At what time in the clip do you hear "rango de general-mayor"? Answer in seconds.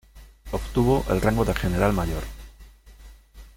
1.21-2.23